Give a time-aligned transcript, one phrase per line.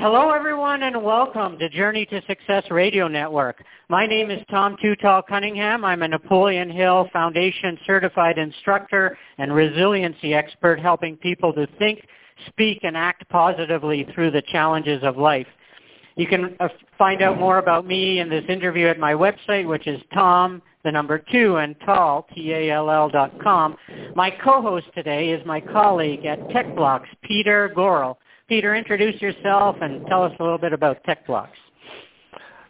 [0.00, 3.62] Hello, everyone, and welcome to Journey to Success Radio Network.
[3.90, 5.84] My name is Tom Too-Tall Cunningham.
[5.84, 12.06] I'm a Napoleon Hill Foundation certified instructor and resiliency expert helping people to think,
[12.46, 15.46] speak, and act positively through the challenges of life.
[16.16, 19.86] You can uh, find out more about me in this interview at my website, which
[19.86, 23.76] is Tom, the number two, and tall, T-A-L-L dot com.
[24.16, 28.18] My co-host today is my colleague at TechBlocks, Peter Goral.
[28.50, 31.50] Peter, introduce yourself and tell us a little bit about TechBlocks.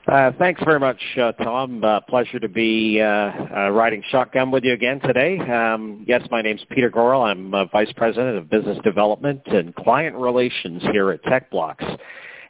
[0.06, 1.82] Uh, thanks very much, uh, Tom.
[1.82, 5.38] Uh, pleasure to be uh, uh, riding shotgun with you again today.
[5.38, 7.22] Um, yes, my name's Peter Goral.
[7.22, 11.98] I'm uh, Vice President of Business Development and Client Relations here at TechBlocks.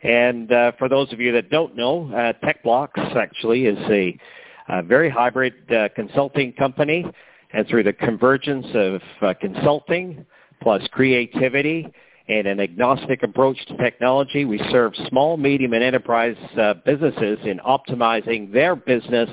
[0.03, 0.49] And
[0.81, 2.11] for those of you that don't know,
[2.43, 4.19] TechBlocks actually is a,
[4.69, 5.55] a very hybrid
[5.95, 7.05] consulting company.
[7.53, 9.01] And through the convergence of
[9.39, 10.27] consulting
[10.61, 11.87] plus creativity
[12.31, 14.45] and an agnostic approach to technology.
[14.45, 19.29] We serve small, medium, and enterprise uh, businesses in optimizing their business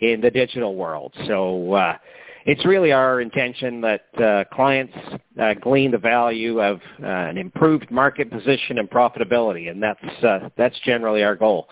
[0.00, 1.12] in the digital world.
[1.26, 1.98] So uh,
[2.46, 4.94] it's really our intention that uh, clients
[5.40, 10.48] uh, glean the value of uh, an improved market position and profitability, and that's uh,
[10.56, 11.68] that's generally our goal.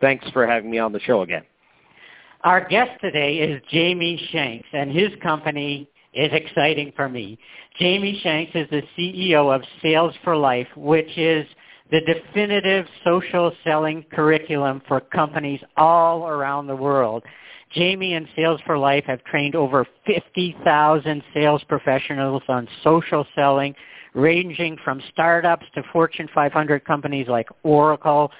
[0.00, 1.44] thanks for having me on the show again.
[2.44, 7.38] Our guest today is Jamie Shanks, and his company is exciting for me.
[7.78, 11.46] Jamie Shanks is the CEO of Sales for Life, which is
[11.90, 17.22] the definitive social selling curriculum for companies all around the world.
[17.72, 23.74] Jamie and Sales for Life have trained over 50,000 sales professionals on social selling,
[24.14, 28.30] ranging from startups to Fortune 500 companies like Oracle,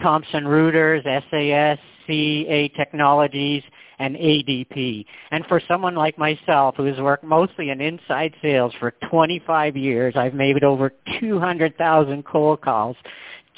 [0.00, 3.62] Thomson Reuters, SAS, CA Technologies,
[3.98, 5.04] and ADP.
[5.30, 10.14] And for someone like myself who has worked mostly in inside sales for 25 years,
[10.16, 12.96] I've made over 200,000 cold calls.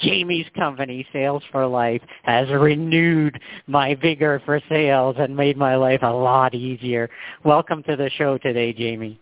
[0.00, 6.00] Jamie's company, Sales for Life, has renewed my vigor for sales and made my life
[6.02, 7.10] a lot easier.
[7.44, 9.20] Welcome to the show today, Jamie.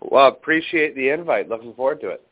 [0.00, 1.48] Well, appreciate the invite.
[1.48, 2.29] Looking forward to it.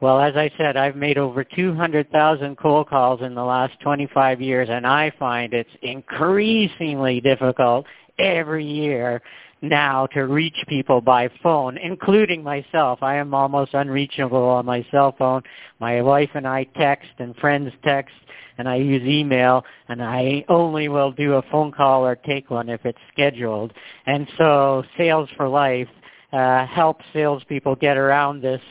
[0.00, 4.68] Well, as I said, I've made over 200,000 cold calls in the last 25 years,
[4.70, 7.84] and I find it's increasingly difficult
[8.18, 9.20] every year
[9.60, 13.02] now to reach people by phone, including myself.
[13.02, 15.42] I am almost unreachable on my cell phone.
[15.80, 18.14] My wife and I text and friends text
[18.56, 22.70] and I use email and I only will do a phone call or take one
[22.70, 23.72] if it's scheduled.
[24.06, 25.88] And so Sales for Life
[26.32, 28.62] uh, helps salespeople get around this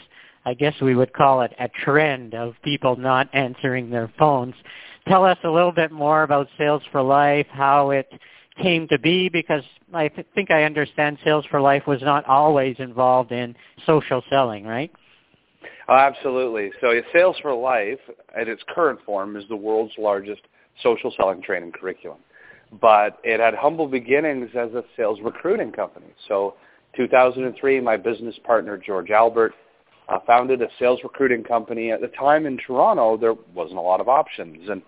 [0.49, 4.55] I guess we would call it a trend of people not answering their phones.
[5.07, 8.11] Tell us a little bit more about Sales for Life, how it
[8.59, 9.61] came to be, because
[9.93, 13.55] I th- think I understand Sales for Life was not always involved in
[13.85, 14.91] social selling, right?
[15.87, 16.71] Oh, absolutely.
[16.81, 17.99] So Sales for Life,
[18.35, 20.41] at its current form, is the world's largest
[20.81, 22.17] social selling training curriculum.
[22.81, 26.07] But it had humble beginnings as a sales recruiting company.
[26.27, 26.55] So
[26.95, 29.53] 2003, my business partner, George Albert,
[30.09, 31.91] uh, founded a sales recruiting company.
[31.91, 34.81] At the time in Toronto, there wasn't a lot of options, and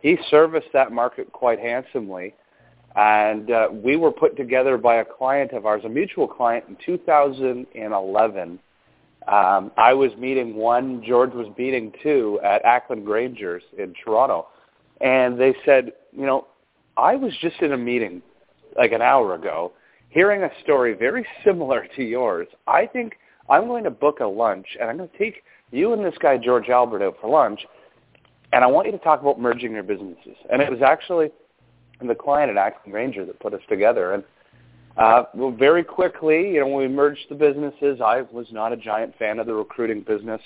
[0.00, 2.34] he serviced that market quite handsomely.
[2.96, 6.76] And uh, we were put together by a client of ours, a mutual client, in
[6.84, 8.58] 2011.
[9.28, 14.46] Um, I was meeting one, George was meeting two at Ackland Graingers in Toronto.
[15.00, 16.46] And they said, you know,
[16.96, 18.22] I was just in a meeting
[18.76, 19.72] like an hour ago
[20.08, 22.48] hearing a story very similar to yours.
[22.66, 23.18] I think
[23.48, 26.36] I'm going to book a lunch, and I'm going to take you and this guy,
[26.36, 27.60] George Albert, out for lunch,
[28.52, 30.36] and I want you to talk about merging your businesses.
[30.50, 31.30] And it was actually
[32.00, 34.14] the client at Ackland Grainger that put us together.
[34.14, 34.24] And
[34.96, 38.76] uh, well, very quickly, you know, when we merged the businesses, I was not a
[38.76, 40.40] giant fan of the recruiting business,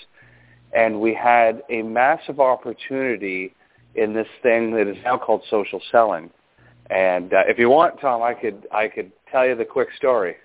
[0.73, 3.53] and we had a massive opportunity
[3.95, 6.29] in this thing that is now called social selling.
[6.89, 10.35] And uh, if you want, Tom, I could I could tell you the quick story.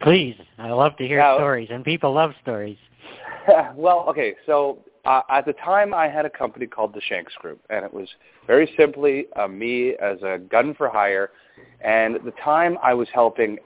[0.00, 2.78] Please, I love to hear now, stories, and people love stories.
[3.74, 7.60] well, okay, so uh, at the time I had a company called the Shanks Group,
[7.70, 8.08] and it was
[8.46, 11.30] very simply uh, me as a gun for hire.
[11.82, 13.58] And at the time I was helping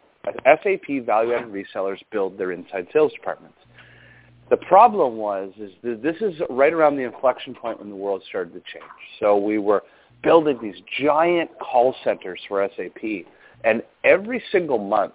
[0.44, 3.58] SAP value-added resellers build their inside sales departments.
[4.50, 8.22] The problem was is that this is right around the inflection point when the world
[8.28, 8.90] started to change.
[9.20, 9.82] So we were
[10.22, 13.26] building these giant call centers for SAP,
[13.64, 15.14] and every single month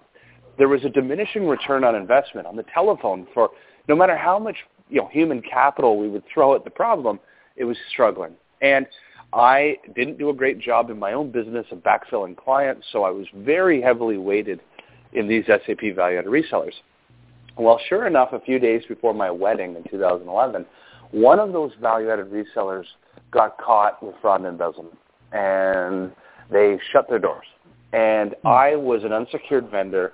[0.60, 3.50] there was a diminishing return on investment on the telephone for
[3.88, 4.58] no matter how much
[4.90, 7.20] you know human capital we would throw at the problem,
[7.56, 8.34] it was struggling.
[8.62, 8.86] And
[9.34, 13.10] I didn't do a great job in my own business of backfilling clients, so I
[13.10, 14.60] was very heavily weighted
[15.14, 16.74] in these SAP value-added resellers.
[17.58, 20.66] Well, sure enough, a few days before my wedding in 2011,
[21.12, 22.86] One of those value-added resellers
[23.32, 24.98] got caught with fraud and embezzlement,
[25.32, 26.12] and
[26.52, 27.46] they shut their doors.
[27.94, 28.48] And hmm.
[28.48, 30.14] I was an unsecured vendor,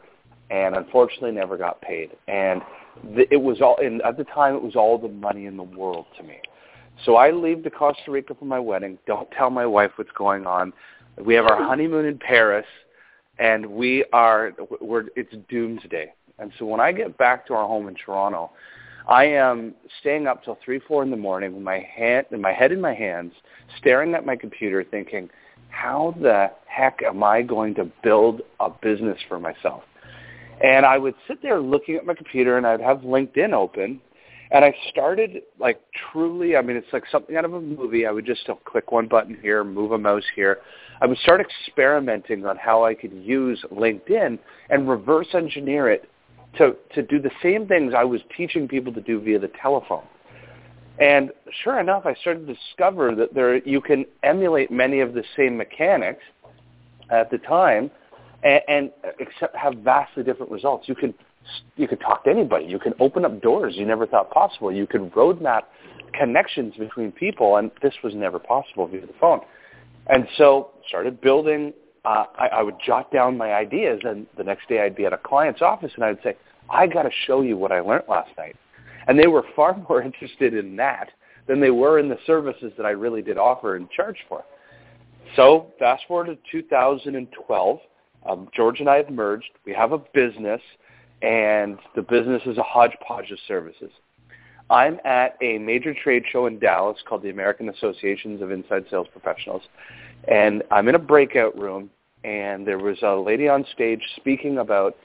[0.49, 2.11] and unfortunately never got paid.
[2.27, 2.61] And
[3.31, 6.05] it was all, and at the time, it was all the money in the world
[6.17, 6.39] to me.
[7.03, 8.97] So I leave to Costa Rica for my wedding.
[9.05, 10.71] Don't tell my wife what's going on.
[11.17, 12.65] We have our honeymoon in Paris,
[13.37, 16.13] and we are we're it's doomsday.
[16.39, 18.51] And so when I get back to our home in Toronto,
[19.07, 22.71] I am staying up till three, four in the morning with my hand, my head
[22.71, 23.33] in my hands,
[23.77, 25.29] staring at my computer, thinking,
[25.69, 29.83] how the heck am I going to build a business for myself?
[30.63, 33.99] And I would sit there looking at my computer, and I'd have LinkedIn open,
[34.51, 35.81] and I started like
[36.11, 36.55] truly.
[36.55, 38.05] I mean, it's like something out of a movie.
[38.05, 40.59] I would just click one button here, move a mouse here.
[41.01, 46.09] I would start experimenting on how I could use LinkedIn and reverse engineer it
[46.57, 50.05] to, to do the same things I was teaching people to do via the telephone.
[50.99, 51.31] And
[51.63, 55.57] sure enough, I started to discover that there you can emulate many of the same
[55.57, 56.23] mechanics
[57.09, 57.91] at the time,
[58.45, 60.87] and, and except have vastly different results.
[60.87, 61.13] You can
[61.75, 62.65] you can talk to anybody.
[62.65, 64.71] You can open up doors you never thought possible.
[64.71, 65.63] You can roadmap
[66.13, 69.41] connections between people, and this was never possible via the phone.
[70.07, 71.73] And so started building
[72.05, 75.13] uh, I, I would jot down my ideas, and the next day I'd be at
[75.13, 76.37] a client's office, and I'd say,
[76.69, 78.55] I got to show you what I learned last night.
[79.07, 81.09] And they were far more interested in that
[81.47, 84.43] than they were in the services that I really did offer and charge for.
[85.35, 87.79] So fast forward to 2012,
[88.25, 89.49] um, George and I have merged.
[89.65, 90.61] We have a business,
[91.21, 93.91] and the business is a hodgepodge of services.
[94.69, 99.07] I'm at a major trade show in Dallas called the American Associations of Inside Sales
[99.11, 99.61] Professionals,
[100.27, 101.89] and I'm in a breakout room,
[102.23, 104.95] and there was a lady on stage speaking about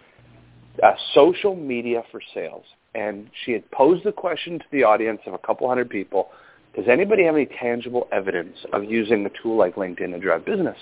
[0.83, 2.65] uh, social media for sales.
[2.95, 6.31] And she had posed the question to the audience of a couple hundred people,
[6.75, 10.77] does anybody have any tangible evidence of using a tool like LinkedIn to drive business?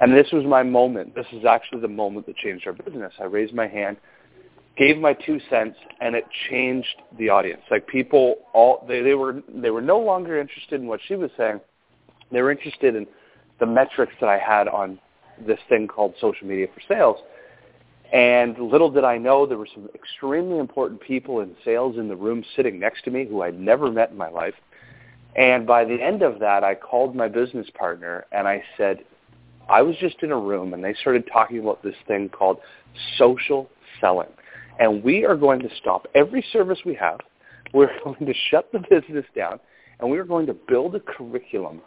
[0.00, 1.14] And this was my moment.
[1.14, 3.12] This is actually the moment that changed our business.
[3.18, 3.96] I raised my hand,
[4.76, 7.62] gave my two cents, and it changed the audience.
[7.70, 11.30] Like people, all they, they were they were no longer interested in what she was
[11.36, 11.60] saying.
[12.30, 13.06] They were interested in
[13.58, 15.00] the metrics that I had on
[15.46, 17.16] this thing called social media for sales.
[18.12, 22.16] And little did I know there were some extremely important people in sales in the
[22.16, 24.54] room sitting next to me who I'd never met in my life.
[25.36, 29.04] And by the end of that, I called my business partner and I said,
[29.68, 32.58] I was just in a room and they started talking about this thing called
[33.16, 33.68] social
[34.00, 34.28] selling.
[34.78, 37.18] And we are going to stop every service we have.
[37.74, 39.60] We're going to shut the business down
[40.00, 41.80] and we are going to build a curriculum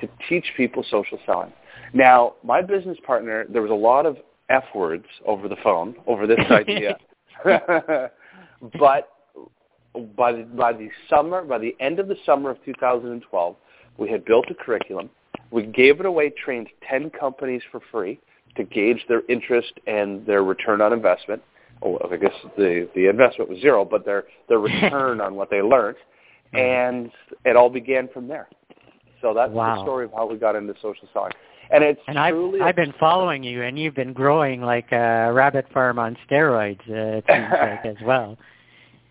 [0.00, 1.52] to teach people social selling.
[1.92, 4.16] Now, my business partner, there was a lot of
[4.48, 6.96] F words over the phone over this idea.
[7.44, 9.10] but
[10.16, 13.56] by the, by the summer, by the end of the summer of 2012,
[13.98, 15.08] we had built a curriculum.
[15.50, 18.18] We gave it away, trained 10 companies for free
[18.56, 21.42] to gauge their interest and their return on investment.
[21.82, 25.62] Oh, I guess the, the investment was zero, but their, their return on what they
[25.62, 25.96] learned.
[26.52, 27.10] And
[27.44, 28.48] it all began from there.
[29.20, 29.76] So that's wow.
[29.76, 31.32] the story of how we got into social selling.
[31.70, 35.66] And it's and I've I've been following you, and you've been growing like a rabbit
[35.74, 36.80] farm on steroids.
[36.88, 38.38] Uh, it seems like as well.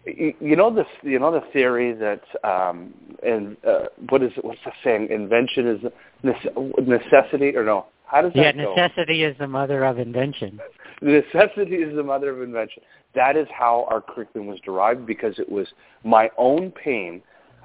[0.06, 0.86] You know this.
[1.02, 2.94] You know the theory that um,
[3.24, 5.10] and uh, what is it what's the saying?
[5.10, 6.34] Invention is
[6.86, 7.88] necessity, or no?
[8.06, 8.76] How does that yeah, go?
[8.76, 10.60] necessity is the mother of invention.
[11.02, 12.84] Necessity is the mother of invention.
[13.16, 15.68] That is how our curriculum was derived because it was
[16.04, 17.22] my own pain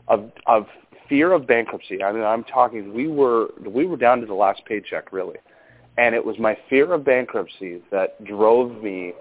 [0.09, 0.67] of of
[1.09, 2.03] fear of bankruptcy.
[2.03, 2.95] I mean, I'm talking.
[2.95, 5.37] We were we were down to the last paycheck, really,
[5.99, 9.13] and it was my fear of bankruptcy that drove me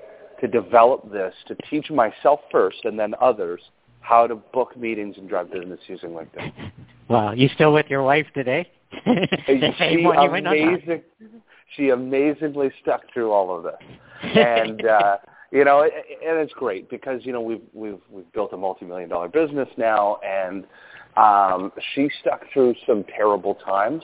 [0.42, 3.62] to develop this to teach myself first and then others
[4.02, 6.72] how to book meetings and drive business using LinkedIn.
[7.10, 8.70] Wow, you still with your wife today?
[9.48, 11.02] she amazing.
[11.76, 13.74] She amazingly stuck through all of this,
[14.36, 15.18] and uh,
[15.52, 15.92] you know, and
[16.38, 20.66] it's great because you know we've we've we've built a multi-million dollar business now, and
[21.18, 24.04] um, she stuck through some terrible times,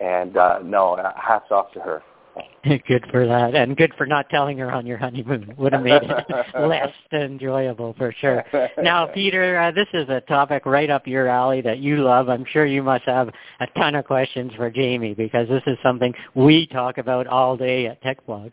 [0.00, 2.00] and uh, no, hats off to her.
[2.88, 5.54] good for that, and good for not telling her on your honeymoon.
[5.56, 8.44] Would have made it less enjoyable for sure.
[8.82, 12.28] Now, Peter, uh, this is a topic right up your alley that you love.
[12.28, 13.28] I'm sure you must have
[13.60, 17.86] a ton of questions for Jamie because this is something we talk about all day
[17.86, 18.52] at Tech TechBlocks.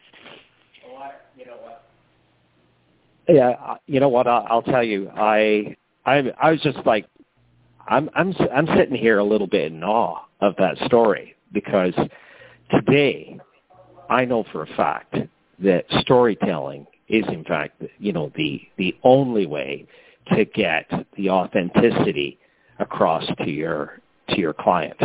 [3.28, 4.28] Yeah, you know what?
[4.28, 5.10] I'll, I'll tell you.
[5.16, 5.76] I
[6.06, 7.08] I I was just like
[7.88, 11.94] I'm I'm I'm sitting here a little bit in awe of that story because
[12.70, 13.40] today
[14.14, 15.16] I know for a fact
[15.60, 19.88] that storytelling is in fact you know the the only way
[20.34, 22.40] to get the authenticity
[22.80, 25.00] across to your to your client.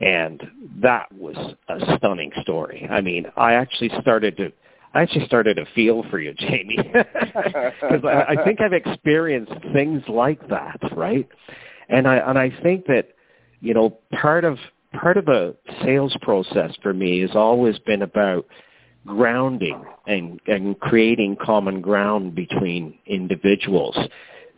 [0.00, 0.42] And
[0.82, 1.36] that was
[1.68, 2.86] a stunning story.
[2.90, 4.52] I mean, I actually started to
[4.94, 10.02] I actually started to feel for you, Jamie, because I, I think I've experienced things
[10.08, 11.28] like that, right?
[11.88, 13.08] And I and I think that
[13.60, 14.58] you know part of
[15.00, 18.46] part of a sales process for me has always been about
[19.06, 23.96] grounding and and creating common ground between individuals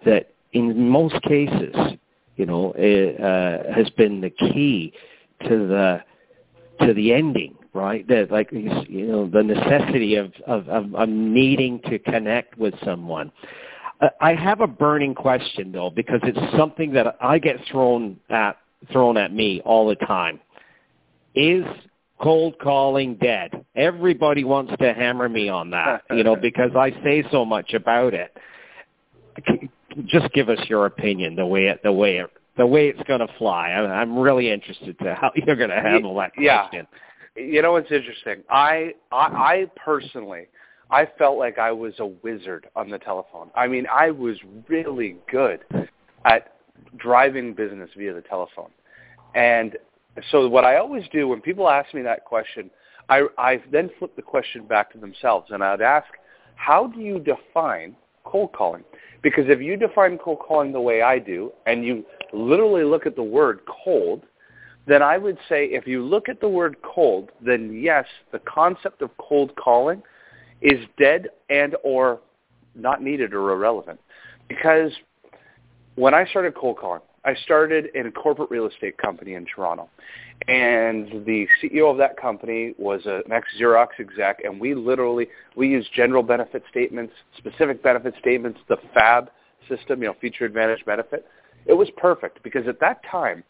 [0.05, 1.75] that in most cases
[2.37, 4.93] you know it, uh, has been the key
[5.43, 6.01] to the
[6.81, 8.09] to the ending right?
[8.09, 13.31] That like you know the necessity of, of, of, of needing to connect with someone.
[14.01, 18.57] Uh, I have a burning question though because it's something that I get thrown at
[18.93, 20.41] thrown at me all the time.
[21.35, 21.65] Is
[22.21, 23.65] cold calling dead?
[23.75, 28.15] Everybody wants to hammer me on that, you know, because I say so much about
[28.15, 28.37] it.
[30.07, 33.21] Just give us your opinion, the way it, the way it, the way it's going
[33.21, 33.69] to fly.
[33.69, 36.87] I'm really interested to how you're going to handle that question.
[36.93, 36.99] Yeah
[37.37, 38.43] you know what's interesting?
[38.51, 40.49] I, I I personally
[40.91, 43.51] I felt like I was a wizard on the telephone.
[43.55, 44.37] I mean, I was
[44.69, 45.61] really good
[46.25, 46.56] at
[46.97, 48.71] driving business via the telephone.
[49.35, 49.77] And
[50.31, 52.71] so what I always do when people ask me that question,
[53.09, 56.07] I I then flip the question back to themselves and I'd ask,
[56.55, 58.85] how do you define cold calling?
[59.23, 63.17] Because if you define cold calling the way I do and you literally look at
[63.17, 64.23] the word cold,
[64.87, 69.03] then I would say if you look at the word cold, then yes, the concept
[69.03, 70.03] of cold calling
[70.63, 72.21] is dead and or
[72.75, 74.01] not needed or irrelevant.
[74.49, 74.93] Because
[75.97, 79.89] when I started cold calling, I started in a corporate real estate company in Toronto.
[80.47, 85.27] And the CEO of that company was an ex-Xerox exec, and we literally,
[85.57, 89.31] we used general benefit statements, specific benefit statements, the FAB
[89.69, 91.27] system, you know, feature advantage benefit.
[91.65, 93.43] It was perfect because at that time,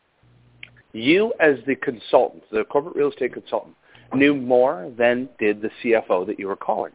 [0.93, 3.75] you as the consultant, the corporate real estate consultant,
[4.15, 6.93] knew more than did the CFO that you were calling.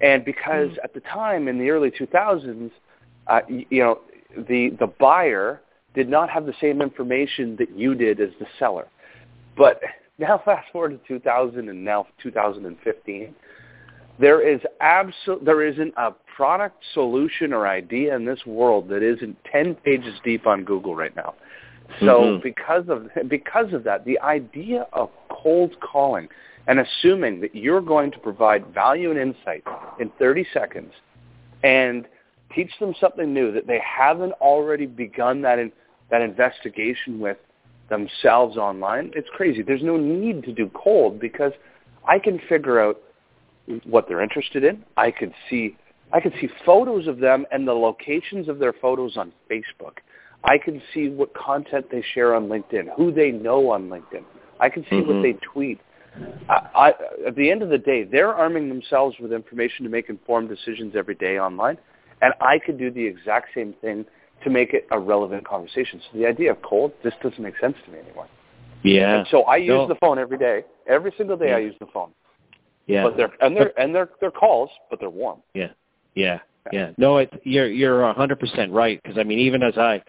[0.00, 0.78] And because mm.
[0.82, 2.70] at the time in the early 2000s,
[3.28, 4.00] uh, you know,
[4.36, 5.60] the, the buyer
[5.94, 8.86] did not have the same information that you did as the seller.
[9.56, 9.80] But
[10.18, 13.34] now fast forward to 2000 and now 2015,
[14.20, 19.36] there is absolute, there isn't a product solution or idea in this world that isn't
[19.50, 21.34] 10 pages deep on Google right now.
[22.00, 22.42] So mm-hmm.
[22.42, 26.28] because of because of that, the idea of cold calling
[26.66, 29.64] and assuming that you're going to provide value and insight
[29.98, 30.92] in 30 seconds
[31.62, 32.06] and
[32.54, 35.72] teach them something new that they haven't already begun that in,
[36.10, 37.36] that investigation with
[37.88, 39.62] themselves online, it's crazy.
[39.62, 41.52] There's no need to do cold because
[42.06, 43.00] I can figure out
[43.84, 44.84] what they're interested in.
[44.96, 45.76] I could see
[46.10, 49.98] I could see photos of them and the locations of their photos on Facebook.
[50.44, 54.24] I can see what content they share on LinkedIn, who they know on LinkedIn.
[54.58, 55.16] I can see mm-hmm.
[55.16, 55.80] what they tweet.
[56.48, 56.88] I, I,
[57.26, 60.94] at the end of the day, they're arming themselves with information to make informed decisions
[60.96, 61.76] every day online,
[62.22, 64.04] and I could do the exact same thing
[64.44, 66.00] to make it a relevant conversation.
[66.10, 68.28] So the idea of cold just doesn't make sense to me anymore.
[68.82, 69.18] Yeah.
[69.18, 69.88] And so I use no.
[69.88, 70.64] the phone every day.
[70.86, 71.56] Every single day, yeah.
[71.56, 72.10] I use the phone.
[72.86, 73.02] Yeah.
[73.02, 75.40] But they're and they're and they're they're calls, but they're warm.
[75.54, 75.70] Yeah.
[76.14, 76.38] Yeah.
[76.72, 76.90] Yeah.
[76.96, 80.02] No, it, you're you're a hundred percent right because I mean even as I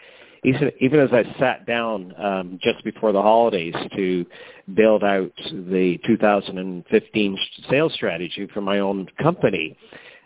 [0.44, 4.26] even even as I sat down um, just before the holidays to
[4.74, 7.38] build out the 2015
[7.70, 9.76] sales strategy for my own company,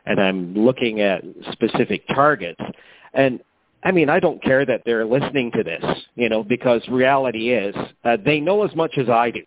[0.06, 2.62] and I'm looking at specific targets,
[3.14, 3.40] and
[3.84, 5.84] I mean, I don't care that they're listening to this,
[6.16, 9.42] you know, because reality is uh, they know as much as I do,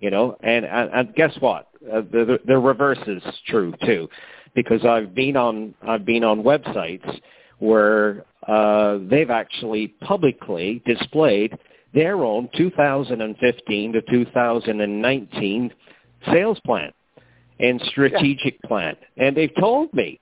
[0.00, 1.68] you know, and, and, and guess what?
[1.84, 4.08] Uh, the, the reverse is true too,
[4.54, 7.20] because I've been on I've been on websites
[7.58, 11.56] where uh, they've actually publicly displayed
[11.94, 15.72] their own 2015 to 2019
[16.30, 16.92] sales plan
[17.60, 18.68] and strategic yeah.
[18.68, 18.96] plan.
[19.16, 20.20] And they've told me,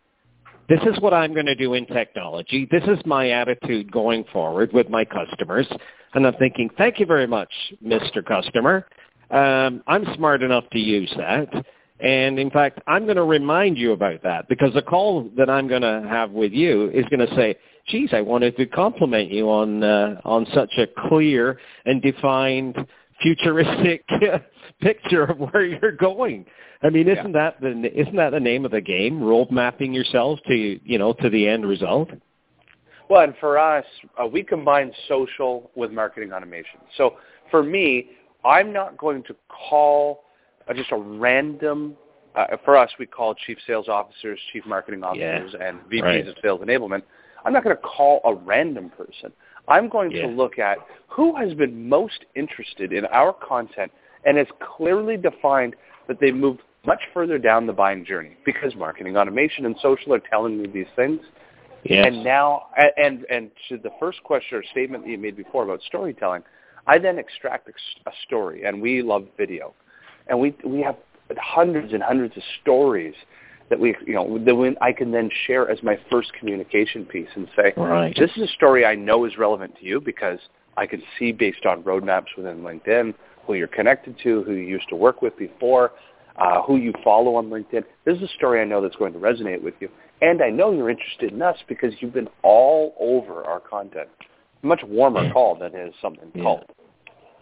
[0.69, 2.67] this is what I'm going to do in technology.
[2.71, 5.67] This is my attitude going forward with my customers.
[6.15, 7.51] And I'm thinking, thank you very much,
[7.85, 8.25] Mr.
[8.25, 8.87] Customer.
[9.31, 11.49] Um, I'm smart enough to use that.
[12.01, 15.69] And in fact, I'm going to remind you about that because the call that I'm
[15.69, 17.57] going to have with you is going to say,
[17.89, 22.77] geez, I wanted to compliment you on, uh, on such a clear and defined
[23.21, 24.05] futuristic
[24.81, 26.47] picture of where you're going.
[26.83, 27.51] I mean, isn't yeah.
[27.51, 29.23] that the isn't that the name of the game?
[29.23, 32.11] Road mapping yourselves to you know to the end result.
[33.09, 33.85] Well, and for us,
[34.21, 36.81] uh, we combine social with marketing automation.
[36.97, 37.17] So
[37.51, 38.11] for me,
[38.45, 40.25] I'm not going to call
[40.69, 41.97] uh, just a random.
[42.35, 45.69] Uh, for us, we call chief sales officers, chief marketing officers, yeah.
[45.69, 46.29] and VPs right.
[46.29, 47.03] of sales enablement.
[47.45, 49.33] I'm not going to call a random person.
[49.69, 50.23] I'm going Yeah.
[50.23, 50.79] to look at
[51.09, 53.93] who has been most interested in our content
[54.25, 55.75] and it's clearly defined
[56.09, 60.21] that they've moved much further down the buying journey because marketing automation and social are
[60.31, 61.21] telling me these things.
[61.85, 62.07] Yes.
[62.09, 62.67] And now,
[62.97, 66.43] and and to the first question or statement that you made before about storytelling,
[66.87, 69.75] I then extract a story, and we love video,
[70.29, 70.97] and we we have
[71.37, 73.15] hundreds and hundreds of stories
[73.69, 77.29] that we you know that when I can then share as my first communication piece
[77.35, 78.17] and say, Right.
[78.19, 80.39] this is a story I know is relevant to you because
[80.79, 83.15] I can see based on roadmaps within LinkedIn
[83.47, 85.93] who you're connected to, who you used to work with before,
[86.37, 87.85] uh, who you follow on LinkedIn.
[88.05, 89.89] This is a story I know that's going to resonate with you.
[90.23, 94.09] And I know you're interested in us because you've been all over our content.
[94.63, 96.43] Much warmer call than is something Yeah.
[96.43, 96.65] called.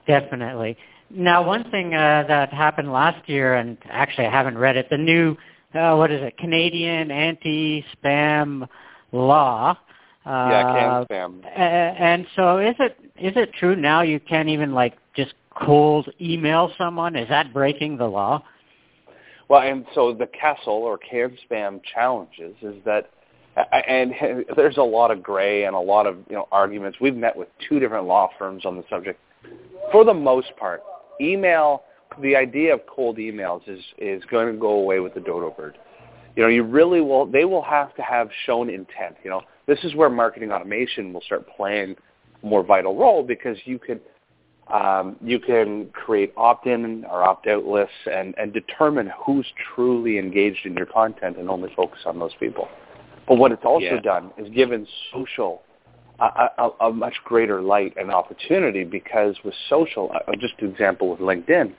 [0.06, 0.76] Definitely.
[1.10, 4.96] Now, one thing uh, that happened last year, and actually I haven't read it, the
[4.96, 5.36] new,
[5.74, 8.66] uh, what is it, Canadian anti-spam
[9.12, 9.76] law.
[10.24, 11.42] Uh, yeah, CAN-SPAM.
[11.54, 14.96] And so is it is it true now you can't even like
[15.54, 17.16] cold email someone?
[17.16, 18.42] Is that breaking the law?
[19.48, 23.10] Well, and so the CASL or can spam challenges is that,
[23.72, 24.14] and
[24.56, 26.98] there's a lot of gray and a lot of you know arguments.
[27.00, 29.20] We've met with two different law firms on the subject.
[29.90, 30.82] For the most part,
[31.20, 31.82] email,
[32.20, 35.76] the idea of cold emails is is going to go away with the dodo bird.
[36.36, 37.26] You know, you really will.
[37.26, 39.16] They will have to have shown intent.
[39.22, 41.96] You know, this is where marketing automation will start playing
[42.42, 44.00] a more vital role because you could
[44.68, 50.74] um, you can create opt-in or opt-out lists and, and determine who's truly engaged in
[50.74, 52.68] your content and only focus on those people.
[53.28, 54.00] But what it's also Yeah.
[54.00, 55.62] done is given social
[56.20, 61.20] a, a, a much greater light and opportunity because with social, just an example with
[61.20, 61.72] LinkedIn,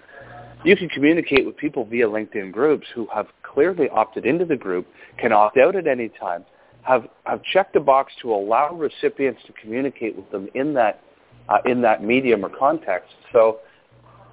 [0.66, 4.88] you can communicate with people via LinkedIn groups who have clearly opted into the group,
[5.18, 6.46] can opt out at any time,
[6.82, 11.02] have, have checked a box to allow recipients to communicate with them in that
[11.50, 13.12] uh, in that medium or context.
[13.32, 13.60] So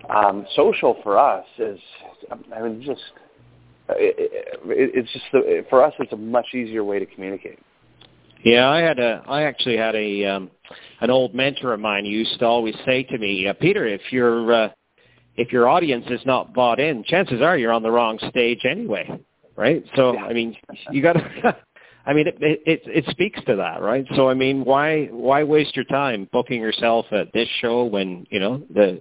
[0.09, 1.79] um, social for us is,
[2.53, 3.03] I mean, just
[3.91, 4.17] it,
[4.65, 7.59] it, it's just the, for us, it's a much easier way to communicate.
[8.43, 10.51] Yeah, I had a I actually had a um
[11.01, 14.53] an old mentor of mine used to always say to me, uh, Peter, if your
[14.53, 14.69] uh,
[15.37, 19.21] if your audience is not bought in, chances are you're on the wrong stage anyway,
[19.57, 19.85] right?
[19.95, 20.25] So Yeah.
[20.25, 20.57] I mean,
[20.91, 21.57] you got to
[22.07, 24.07] I mean, it, it it speaks to that, right?
[24.17, 28.41] So I mean, why why waste your time booking yourself at this show when you
[28.41, 29.01] know the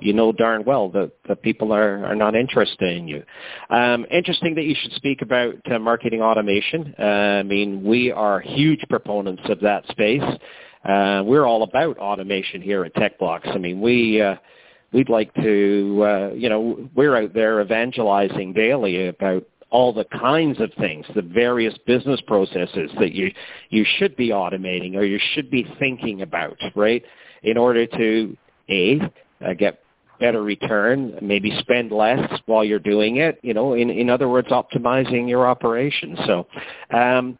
[0.00, 3.22] you know darn well that the people are are not interested in you.
[3.70, 6.94] Um, interesting that you should speak about uh, marketing automation.
[6.98, 10.22] Uh, I mean, we are huge proponents of that space.
[10.84, 13.48] Uh, we're all about automation here at TechBlocks.
[13.48, 14.36] I mean, we uh,
[14.92, 20.60] we'd like to, uh, you know, we're out there evangelizing daily about all the kinds
[20.60, 23.32] of things, the various business processes that you
[23.70, 27.02] you should be automating or you should be thinking about, right?
[27.42, 28.36] In order to
[28.70, 29.00] a
[29.44, 29.80] uh, get
[30.20, 33.38] better return, maybe spend less while you're doing it.
[33.42, 36.18] You know, in in other words, optimizing your operations.
[36.26, 36.46] So.
[36.90, 37.38] Um,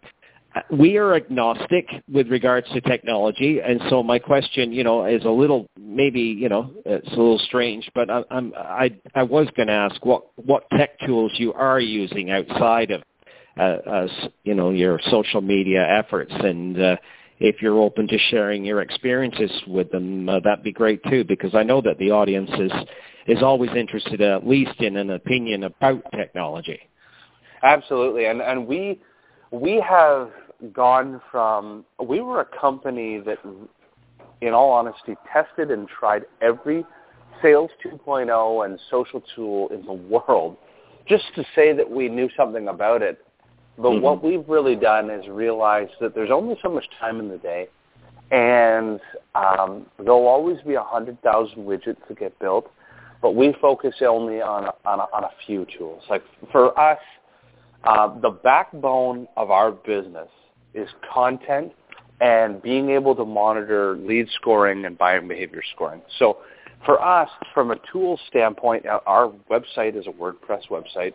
[0.70, 5.30] we are agnostic with regards to technology, and so my question, you know, is a
[5.30, 9.68] little maybe, you know, it's a little strange, but I, I'm I I was going
[9.68, 13.02] to ask what what tech tools you are using outside of,
[13.58, 14.08] uh, uh,
[14.44, 16.96] you know, your social media efforts, and uh,
[17.40, 21.54] if you're open to sharing your experiences with them, uh, that'd be great too, because
[21.54, 22.72] I know that the audience is
[23.26, 26.80] is always interested, at least in an opinion about technology.
[27.62, 29.00] Absolutely, and and we
[29.50, 30.30] we have
[30.72, 33.38] gone from we were a company that,
[34.40, 36.84] in all honesty, tested and tried every
[37.42, 40.56] sales 2.0 and social tool in the world,
[41.06, 43.24] just to say that we knew something about it.
[43.76, 44.00] But Mhm.
[44.00, 47.68] what we've really done is realize that there's only so much time in the day,
[48.32, 49.00] and
[49.36, 52.68] um, there'll always be a hundred thousand widgets to get built.
[53.20, 56.02] But we focus only on a, on a, on a few tools.
[56.08, 56.98] Like for us,
[57.84, 60.28] uh, the backbone of our business
[60.78, 61.72] is content
[62.20, 66.02] and being able to monitor lead scoring and buying behavior scoring.
[66.18, 66.38] So
[66.84, 71.14] for us, from a tool standpoint, our website is a WordPress website,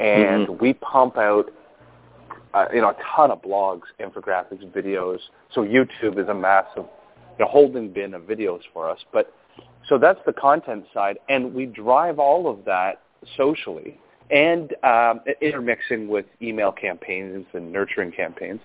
[0.00, 0.60] and Mhm.
[0.60, 1.52] we pump out
[2.54, 5.20] uh, you know a ton of blogs, infographics, videos.
[5.50, 6.86] So YouTube is a massive
[7.38, 8.98] you know, holding bin of videos for us.
[9.12, 9.32] But
[9.86, 13.00] so that's the content side, and we drive all of that
[13.36, 13.98] socially
[14.30, 18.60] and um, intermixing with email campaigns and nurturing campaigns.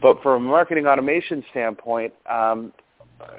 [0.00, 2.72] But from a marketing automation standpoint, um,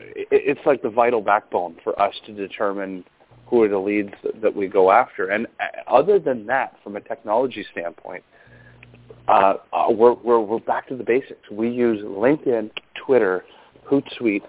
[0.02, 3.04] it, it's like the vital backbone for us to determine
[3.48, 5.30] who are the leads that, we go after.
[5.30, 8.24] And uh, other than that, from a technology standpoint,
[9.28, 11.50] uh, uh, we're, we're, we're back to the basics.
[11.52, 12.72] We use LinkedIn,
[13.06, 13.44] Twitter,
[13.90, 14.44] Hootsuite.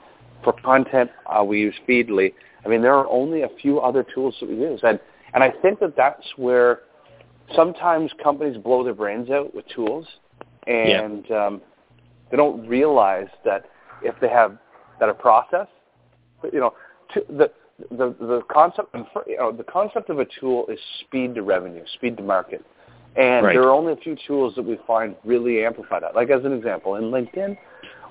[0.44, 2.34] For content, uh, we use Feedly.
[2.64, 4.98] I mean, there are only a few other tools that we use, and
[5.34, 6.80] and I think that that's where
[7.54, 10.06] sometimes companies blow their brains out with tools,
[10.66, 11.46] and yeah.
[11.46, 11.62] um,
[12.32, 13.66] they don't realize that
[14.02, 14.58] if they have
[14.98, 15.68] that a process,
[16.52, 16.74] you know,
[17.14, 17.52] to, the
[17.90, 18.94] the the concept
[19.26, 22.64] you know, the concept of a tool is speed to revenue, speed to market,
[23.16, 23.52] and right.
[23.52, 26.16] there are only a few tools that we find really amplify that.
[26.16, 27.56] Like as an example, in LinkedIn,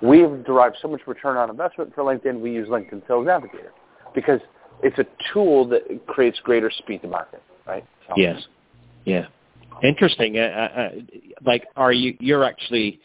[0.01, 2.39] we've derived so much return on investment for LinkedIn.
[2.39, 3.73] We use LinkedIn Sales Navigator
[4.13, 4.39] because
[4.83, 7.85] it's a tool that creates greater speed to market, right?
[8.07, 8.13] So.
[8.15, 8.41] Yes.
[9.05, 9.25] Yeah.
[9.81, 10.37] Interesting.
[10.37, 10.89] Uh, uh,
[11.43, 12.15] like, are you?
[12.19, 12.99] You're actually.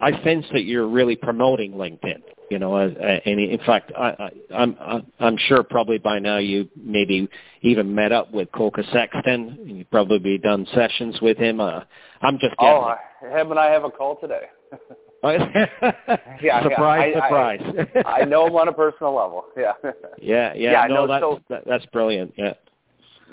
[0.00, 2.22] I sense that you're really promoting LinkedIn.
[2.50, 6.38] You know, uh, uh and in fact, I, I, I'm I'm sure probably by now
[6.38, 7.28] you maybe
[7.62, 9.58] even met up with Koka Sexton.
[9.64, 11.60] You've probably done sessions with him.
[11.60, 11.80] Uh,
[12.22, 12.72] I'm just getting.
[12.72, 14.42] Oh, him and I have a call today.
[15.22, 17.14] yeah, surprise.
[17.16, 17.60] I, surprise.
[18.04, 19.44] I, I know him on a personal level.
[19.56, 19.72] Yeah.
[20.20, 20.72] Yeah, yeah.
[20.72, 22.34] yeah no, no, that's so, that, that's brilliant.
[22.36, 22.52] Yeah.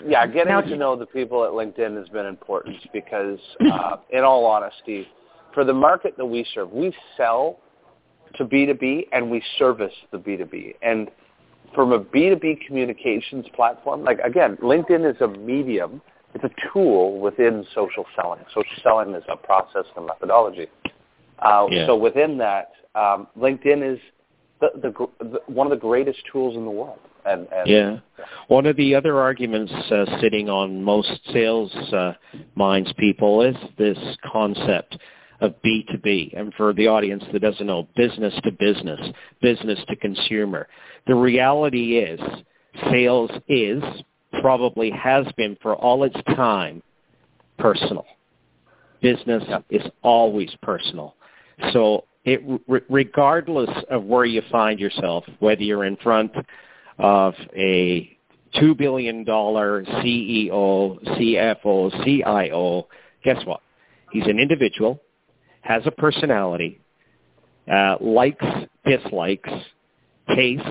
[0.04, 3.38] Yeah, getting now, to know the people at LinkedIn has been important because,
[3.72, 5.06] uh, in all honesty,
[5.54, 7.60] for the market that we serve, we sell
[8.36, 10.74] to B2B and we service the B2B.
[10.82, 11.10] And
[11.74, 16.02] from a B2B communications platform, like again, LinkedIn is a medium.
[16.34, 18.40] It's a tool within social selling.
[18.48, 20.66] Social selling is a process and methodology.
[21.38, 21.86] Uh, yeah.
[21.86, 24.00] So within that, um, LinkedIn is
[24.60, 26.98] the, the, the, one of the greatest tools in the world.
[27.24, 27.98] And, and yeah.
[28.48, 32.12] One of the other arguments uh, sitting on most sales uh,
[32.54, 33.98] minds people is this
[34.30, 34.98] concept
[35.44, 36.38] of B2B.
[36.38, 39.00] And for the audience that doesn't know, business to business,
[39.42, 40.68] business to consumer.
[41.06, 42.20] The reality is
[42.90, 43.82] sales is,
[44.40, 46.82] probably has been for all its time,
[47.58, 48.06] personal.
[49.00, 51.14] Business is always personal.
[51.72, 52.40] So it,
[52.88, 56.32] regardless of where you find yourself, whether you're in front
[56.98, 58.16] of a
[58.56, 62.88] $2 billion CEO, CFO, CIO,
[63.24, 63.60] guess what?
[64.10, 65.00] He's an individual,
[65.64, 66.78] has a personality,
[67.70, 68.44] uh, likes,
[68.86, 69.50] dislikes,
[70.34, 70.68] tastes.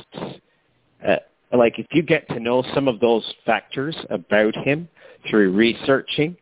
[1.05, 1.15] Uh,
[1.51, 4.87] like if you get to know some of those factors about him
[5.29, 6.37] through researching,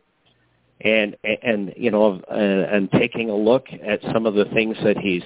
[0.82, 4.98] and and you know uh, and taking a look at some of the things that
[4.98, 5.22] he's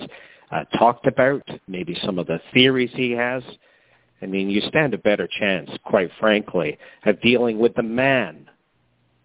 [0.52, 3.42] uh, talked about, maybe some of the theories he has.
[4.22, 8.48] I mean, you stand a better chance, quite frankly, of dealing with the man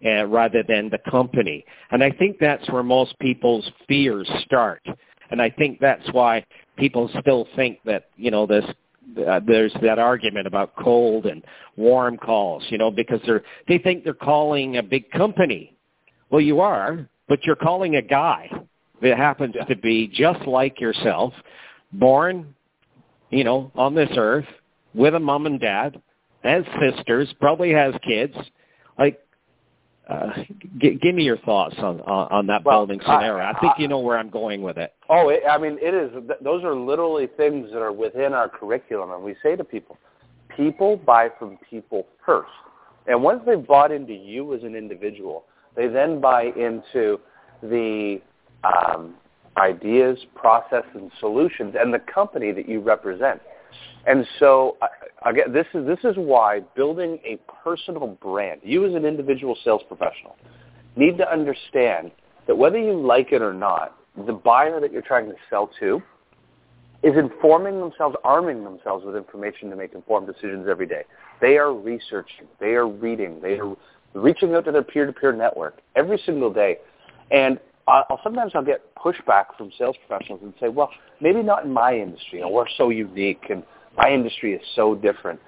[0.05, 1.65] uh, rather than the company.
[1.91, 4.85] And I think that's where most people's fears start.
[5.29, 6.45] And I think that's why
[6.77, 8.65] people still think that you know this
[9.27, 11.43] uh, there's that argument about cold and
[11.77, 15.75] warm calls, you know, because they're they think they're calling a big company
[16.31, 18.49] well, you are, but you're calling a guy
[19.01, 21.33] that happens to be just like yourself,
[21.91, 22.55] born,
[23.29, 24.45] you know, on this earth
[24.93, 26.01] with a mom and dad,
[26.43, 28.33] has sisters, probably has kids.
[28.97, 29.19] Like,
[30.11, 30.43] uh,
[30.79, 33.43] g- give me your thoughts on on, on that well, building scenario.
[33.43, 34.93] I, I think you know where I'm going with it.
[35.09, 36.11] Oh, it, I mean, it is.
[36.41, 39.97] Those are literally things that are within our curriculum, and we say to people,
[40.55, 42.49] people buy from people first.
[43.07, 45.45] And once they've bought into you as an individual,
[45.75, 47.19] they then buy into
[47.63, 48.21] the
[48.63, 49.15] um,
[49.57, 53.41] ideas, process, and solutions, and the company that you represent.
[54.07, 54.77] And so,
[55.25, 59.81] again, this is this is why building a personal brand, you as an individual sales
[59.87, 60.35] professional,
[60.95, 62.11] need to understand
[62.47, 66.01] that whether you like it or not, the buyer that you're trying to sell to
[67.03, 71.03] is informing themselves, arming themselves with information to make informed decisions every day.
[71.39, 73.75] They are researching, they are reading, they are
[74.13, 76.77] reaching out to their peer-to-peer network every single day.
[77.31, 80.89] And I'll, sometimes I'll get pushback from sales professionals and say, well,
[81.19, 82.39] maybe not in my industry.
[82.39, 83.63] You know, we're so unique and
[83.97, 85.39] my industry is so different.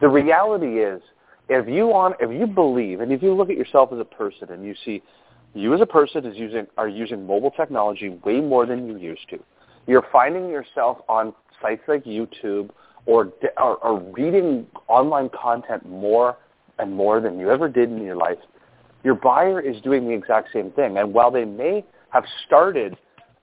[0.00, 1.00] The reality is,
[1.48, 4.50] if you on, if you believe, and if you look at yourself as a person
[4.50, 5.02] and you see
[5.52, 9.28] you as a person is using are using mobile technology way more than you used
[9.30, 9.38] to.
[9.86, 12.70] You're finding yourself on sites like YouTube
[13.06, 16.36] or, or, or reading online content more
[16.78, 18.38] and more than you ever did in your life,
[19.04, 20.96] your buyer is doing the exact same thing.
[20.96, 22.96] And while they may have started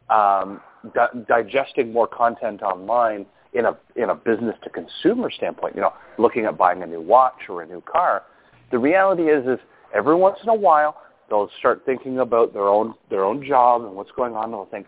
[0.10, 0.60] um,
[0.93, 5.93] di- digesting more content online in a in a business to consumer standpoint, you know,
[6.17, 8.24] looking at buying a new watch or a new car,
[8.71, 9.60] the reality is is
[9.93, 10.97] every once in a while
[11.30, 14.52] they'll start thinking about their own their own job and what's going on.
[14.52, 14.88] They'll think,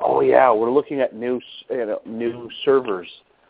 [0.00, 3.08] oh yeah, we're looking at new you know, new servers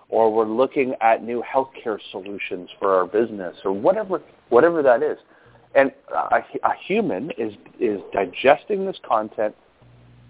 [0.09, 5.19] or we're looking at new healthcare solutions for our business or whatever whatever that is.
[5.75, 9.55] And a, a human is is digesting this content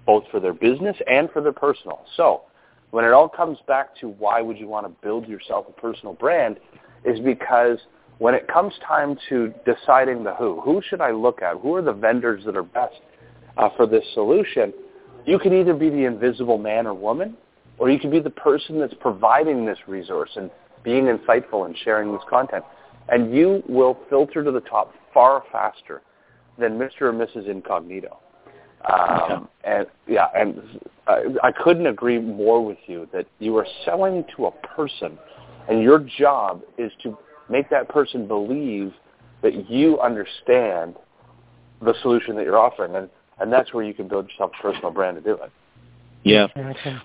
[0.07, 2.05] both for their business and for their personal.
[2.17, 2.43] So
[2.91, 6.15] when it all comes back to why would you want to build yourself a personal
[6.15, 6.59] brand,
[7.05, 7.79] is because
[8.19, 11.57] when it comes time to deciding the who, who should I look at?
[11.59, 12.95] Who are the vendors that are best
[13.57, 14.73] uh, for this solution?
[15.27, 17.37] You can either be the invisible man or woman,
[17.79, 20.51] or you can be the person that's providing this resource and
[20.85, 22.65] being insightful and sharing this content.
[23.09, 26.03] And you will filter to the top far faster
[26.59, 27.03] than Mr.
[27.03, 27.49] or Mrs.
[27.49, 28.19] Incognito.
[28.91, 30.61] Um, and yeah, and
[31.07, 35.19] I, I couldn't agree more with you that you are selling to a person,
[35.69, 37.17] and your job is to
[37.49, 38.93] make that person believe
[39.43, 40.97] that you understand
[41.81, 43.09] the solution that you're offering, and
[43.41, 45.51] and that's where you can build yourself a personal brand to do it.
[46.25, 46.47] Yeah,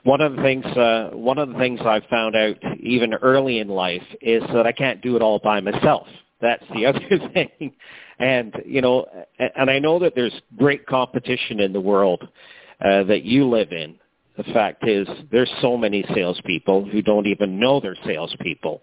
[0.04, 3.68] one of the things uh, one of the things I've found out even early in
[3.68, 6.08] life is that I can't do it all by myself.
[6.42, 7.74] That's the other thing.
[8.20, 9.06] And, you know,
[9.56, 12.28] and I know that there's great competition in the world
[12.84, 13.96] uh, that you live in.
[14.38, 18.82] The fact is there's so many salespeople who don't even know they're salespeople.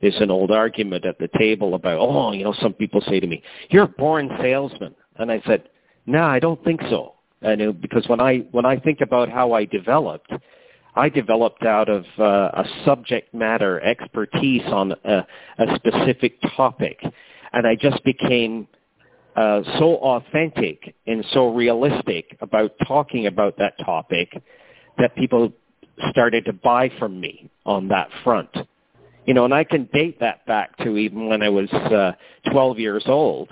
[0.00, 3.26] There's an old argument at the table about, oh, you know, some people say to
[3.26, 4.94] me, you're a born salesman.
[5.16, 5.68] And I said,
[6.06, 7.13] no, I don't think so.
[7.44, 10.32] Know because when I when I think about how I developed,
[10.96, 15.26] I developed out of uh, a subject matter expertise on a,
[15.58, 17.00] a specific topic,
[17.52, 18.66] and I just became
[19.36, 24.42] uh, so authentic and so realistic about talking about that topic
[24.98, 25.52] that people
[26.10, 28.50] started to buy from me on that front.
[29.26, 32.12] You know, and I can date that back to even when I was uh,
[32.50, 33.50] 12 years old,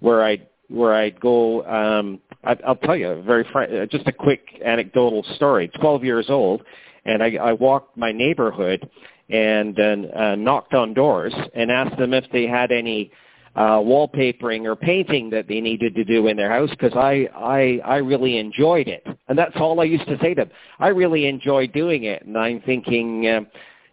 [0.00, 1.64] where I where I'd go.
[1.66, 5.68] Um, I, I'll tell you very fr- uh, just a quick anecdotal story.
[5.80, 6.62] 12 years old,
[7.04, 8.88] and I, I walked my neighborhood
[9.30, 13.10] and uh, knocked on doors and asked them if they had any
[13.56, 17.80] uh, wallpapering or painting that they needed to do in their house because I, I,
[17.84, 19.06] I really enjoyed it.
[19.28, 20.50] And that's all I used to say to them.
[20.78, 22.24] I really enjoy doing it.
[22.26, 23.40] And I'm thinking, uh,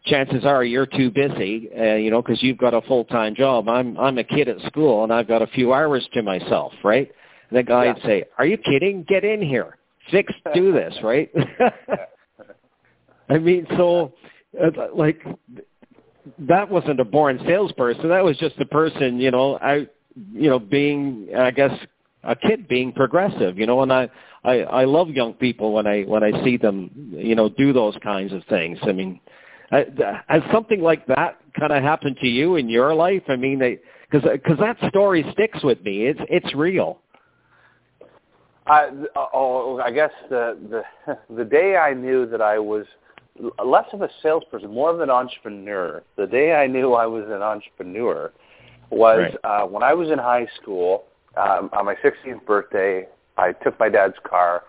[0.05, 3.69] chances are you're too busy, uh, you know, because you've got a full-time job.
[3.69, 7.11] I'm, I'm a kid at school and I've got a few hours to myself, right?
[7.49, 7.93] And the guy yeah.
[7.93, 9.03] would say, are you kidding?
[9.07, 9.77] Get in here.
[10.09, 11.31] Fix, do this, right?
[13.29, 14.13] I mean, so,
[14.61, 15.23] uh, like,
[16.39, 18.09] that wasn't a born salesperson.
[18.09, 19.87] That was just a person, you know, I,
[20.33, 21.71] you know, being, I guess,
[22.23, 24.09] a kid being progressive, you know, and I,
[24.43, 27.95] I, I love young people when I, when I see them, you know, do those
[28.03, 28.77] kinds of things.
[28.83, 29.19] I mean,
[29.71, 33.23] has something like that kind of happened to you in your life?
[33.27, 33.79] I mean, they,
[34.11, 36.07] cause, cause that story sticks with me.
[36.07, 36.99] It's, it's real.
[38.67, 42.85] I, oh, I guess the, the, the day I knew that I was
[43.63, 46.03] less of a salesperson, more of an entrepreneur.
[46.17, 48.31] The day I knew I was an entrepreneur
[48.89, 49.63] was right.
[49.63, 51.05] uh, when I was in high school.
[51.37, 53.07] Um, on my 16th birthday,
[53.37, 54.63] I took my dad's car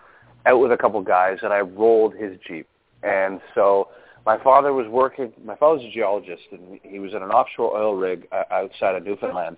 [0.45, 2.67] out with a couple guys, and I rolled his jeep.
[3.03, 3.89] And so
[4.25, 5.33] my father was working.
[5.43, 9.03] My father's a geologist, and he was in an offshore oil rig uh, outside of
[9.03, 9.57] Newfoundland.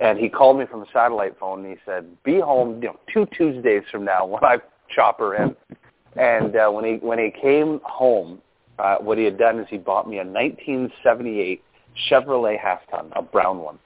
[0.00, 2.98] And he called me from a satellite phone, and he said, "Be home, you know,
[3.12, 4.58] two Tuesdays from now when I
[4.94, 5.56] chop her in."
[6.16, 8.40] And uh, when he when he came home,
[8.78, 11.62] uh, what he had done is he bought me a 1978
[12.08, 13.78] Chevrolet half ton, a brown one,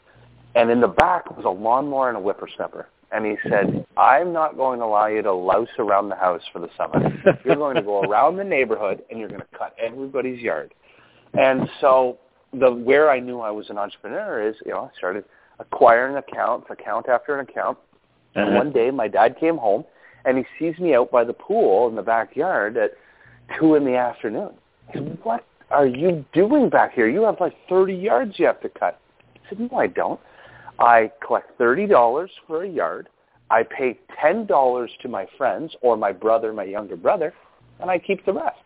[0.55, 2.89] and in the back was a lawnmower and a whipper snipper.
[3.11, 6.59] And he said, "I'm not going to allow you to louse around the house for
[6.59, 7.11] the summer.
[7.45, 10.75] You're going to go around the neighborhood and you're going to cut everybody's yard."
[11.35, 12.19] And so
[12.53, 15.25] the where I knew I was an entrepreneur is, you know, I started
[15.59, 17.79] acquiring accounts, account after an account.
[18.35, 18.59] And uh-huh.
[18.59, 19.85] one day my dad came home
[20.25, 22.93] and he sees me out by the pool in the backyard at
[23.59, 24.51] two in the afternoon.
[24.93, 27.09] He said, what are you doing back here?
[27.09, 29.01] You have like 30 yards you have to cut.
[29.35, 30.21] I said, no, I don't.
[30.79, 33.09] I collect $30 for a yard.
[33.51, 37.33] I pay $10 to my friends or my brother, my younger brother,
[37.81, 38.59] and I keep the rest.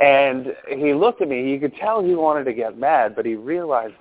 [0.00, 1.50] And he looked at me.
[1.50, 3.94] You could tell he wanted to get mad, but he realized,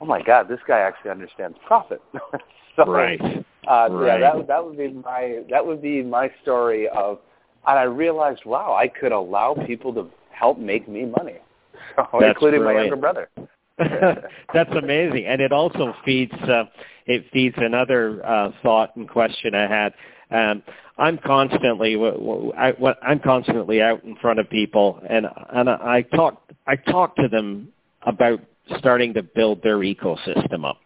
[0.00, 2.00] oh my God, this guy actually understands profit.
[2.76, 3.20] so, right.
[3.68, 4.20] Uh, right.
[4.20, 7.18] Yeah, that that would be my that would be my story of,
[7.66, 11.38] and I realized, wow, I could allow people to help make me money,
[11.96, 12.64] so, including brilliant.
[12.64, 13.28] my younger brother.
[14.54, 16.64] That's amazing, and it also feeds uh,
[17.04, 19.92] it feeds another uh, thought and question I had.
[20.30, 20.62] Um,
[20.96, 21.94] I'm constantly
[22.56, 27.28] I, I'm constantly out in front of people, and and I talk I talk to
[27.28, 27.68] them
[28.02, 28.40] about
[28.78, 30.78] starting to build their ecosystem up.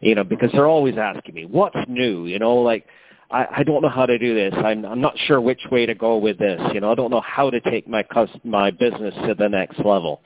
[0.00, 2.86] You know, because they're always asking me, "What's new?" You know, like
[3.32, 4.52] I, I don't know how to do this.
[4.56, 6.60] I'm, I'm not sure which way to go with this.
[6.74, 9.78] You know, I don't know how to take my cus- my business to the next
[9.78, 10.20] level.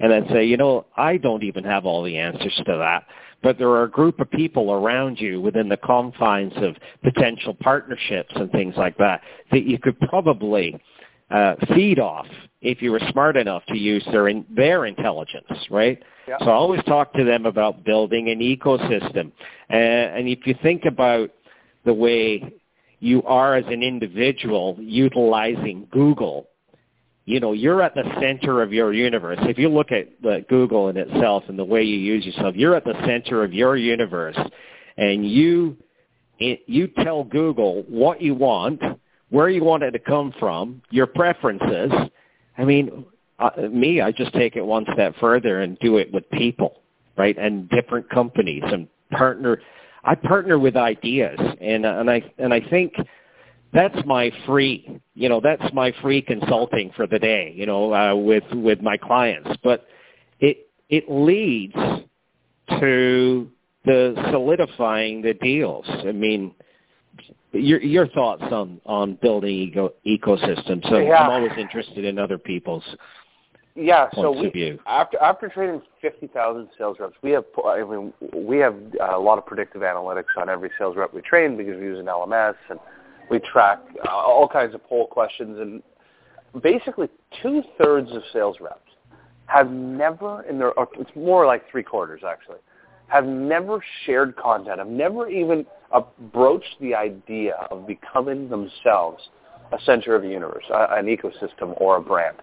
[0.00, 3.06] And then say, you know, I don't even have all the answers to that.
[3.42, 8.32] But there are a group of people around you within the confines of potential partnerships
[8.34, 9.20] and things like that
[9.52, 10.80] that you could probably
[11.30, 12.26] uh, feed off
[12.60, 16.02] if you were smart enough to use their in, their intelligence, right?
[16.26, 16.38] Yeah.
[16.40, 19.32] So I always talk to them about building an ecosystem,
[19.70, 21.30] uh, and if you think about
[21.84, 22.42] the way
[23.00, 26.48] you are as an individual utilizing Google,
[27.28, 29.38] you know, you're at the center of your universe.
[29.42, 32.74] If you look at the Google in itself and the way you use yourself, you're
[32.74, 34.38] at the center of your universe,
[34.96, 35.76] and you
[36.38, 38.80] it, you tell Google what you want,
[39.28, 41.92] where you want it to come from, your preferences.
[42.56, 43.04] I mean,
[43.38, 46.80] uh, me, I just take it one step further and do it with people,
[47.18, 49.60] right, and different companies and partner.
[50.02, 52.94] I partner with ideas, and and I and I think
[53.72, 58.14] that's my free, you know, that's my free consulting for the day, you know, uh,
[58.14, 59.50] with with my clients.
[59.62, 59.86] But
[60.40, 61.74] it it leads
[62.80, 63.50] to
[63.84, 65.86] the solidifying the deals.
[65.88, 66.54] I mean,
[67.52, 70.88] your your thoughts on on building eco, ecosystems.
[70.88, 71.22] So Yeah.
[71.24, 72.84] I'm always interested in other people's
[73.74, 74.78] Yeah, so we, view.
[74.86, 79.38] after after training fifty thousand sales reps, we have I mean we have a lot
[79.38, 82.78] of predictive analytics on every sales rep we train because we use an LMS and
[83.30, 87.08] we track uh, all kinds of poll questions and basically
[87.42, 88.80] two thirds of sales reps
[89.46, 92.58] have never in their it's more like three quarters actually
[93.08, 95.66] have never shared content, have never even
[96.32, 99.30] broached the idea of becoming themselves
[99.72, 102.36] a center of the universe, an ecosystem or a brand.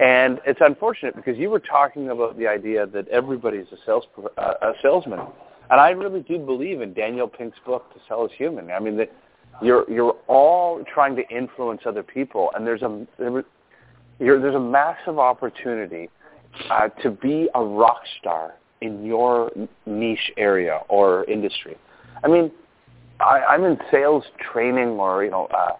[0.00, 4.04] And it's unfortunate because you were talking about the idea that everybody's a sales
[4.36, 5.20] uh, a salesman,
[5.70, 8.96] and I really do believe in Daniel Pink's book "To Sell Is Human." I mean
[8.98, 9.10] that
[9.62, 13.06] you're you're all trying to influence other people, and there's a
[14.18, 16.10] there's a massive opportunity
[16.70, 19.50] uh, to be a rock star in your
[19.86, 21.76] niche area or industry.
[22.22, 22.50] I mean,
[23.20, 25.72] I, I'm in sales training or you know uh,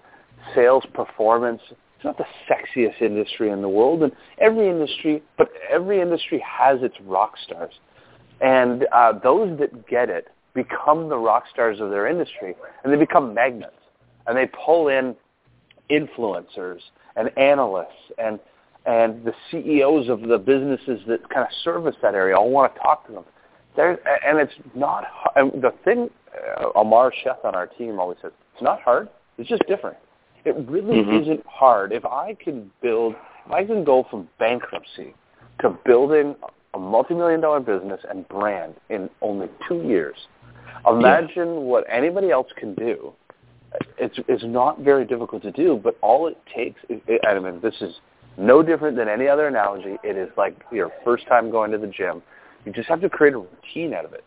[0.55, 1.61] sales performance.
[1.71, 6.83] It's not the sexiest industry in the world, and every industry, but every industry has
[6.83, 7.73] its rock stars,
[8.41, 12.97] and uh, those that get it become the rock stars of their industry, and they
[12.97, 13.77] become magnets,
[14.27, 15.14] and they pull in
[15.90, 16.81] influencers
[17.14, 18.40] and analysts and
[18.87, 22.81] and the CEOs of the businesses that kind of service that area all want to
[22.81, 23.25] talk to them.
[23.75, 25.05] There, and it's not
[25.37, 26.09] and the thing.
[26.61, 29.09] Uh, Amar Sheth on our team always says it's not hard.
[29.38, 29.97] It's just different.
[30.45, 31.23] It really Mhm.
[31.23, 31.92] isn't hard.
[31.92, 33.16] If I can build,
[33.47, 35.14] if I can go from bankruptcy
[35.61, 36.37] to building
[36.75, 40.29] a multi-million dollar business and brand in only two years,
[40.87, 43.12] imagine what anybody else can do.
[43.99, 46.81] It's it's not very difficult to do, but all it takes.
[46.89, 47.95] Is, I mean, this is
[48.39, 49.97] no different than any other analogy.
[50.03, 52.23] It is like your first time going to the gym.
[52.65, 54.25] You just have to create a routine out of it,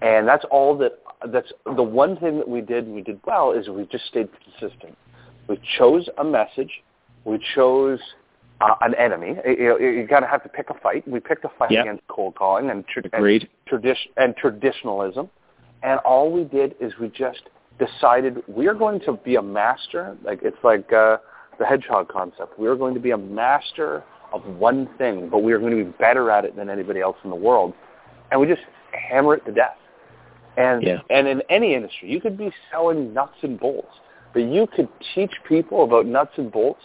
[0.00, 0.98] and that's all that.
[1.26, 2.86] That's the one thing that we did.
[2.88, 4.96] We did well is we just stayed consistent.
[5.48, 6.70] We chose a message.
[7.24, 7.98] We chose
[8.60, 9.36] uh, an enemy.
[9.44, 11.06] You, you, you got to have to pick a fight.
[11.06, 11.84] We picked a fight Yep.
[11.84, 13.48] against cold calling and, tra- and
[14.16, 15.28] and traditionalism,
[15.82, 17.42] and all we did is we just
[17.78, 20.16] decided we are going to be a master.
[20.24, 21.18] Like it's like uh,
[21.58, 22.58] the hedgehog concept.
[22.58, 25.84] We are going to be a master of one thing, but we are going to
[25.84, 27.72] be better at it than anybody else in the world,
[28.30, 28.62] and we just
[28.92, 29.76] hammer it to death.
[30.56, 31.00] And Yeah.
[31.10, 33.94] and in any industry, you could be selling nuts and bolts,
[34.32, 36.82] but you could teach people about nuts and bolts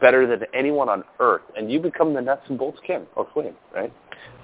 [0.00, 3.54] better than anyone on earth, and you become the nuts and bolts king or queen,
[3.74, 3.92] right?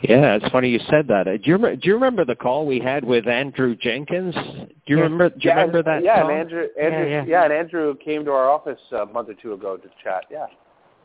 [0.02, 1.26] Yeah, it's funny you said that.
[1.26, 4.34] Uh, Do you remember, do you remember the call we had with Andrew Jenkins?
[4.34, 4.40] Do
[4.86, 5.02] you Yeah.
[5.04, 5.30] remember?
[5.30, 6.04] Do you yeah, remember that?
[6.04, 6.30] Yeah, Tom?
[6.30, 7.44] and Andrew, Andrew, Yeah, yeah, yeah.
[7.44, 10.24] and Andrew came to our office a month or two ago to chat.
[10.30, 10.46] Yeah.